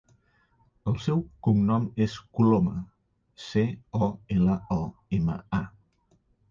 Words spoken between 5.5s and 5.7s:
a.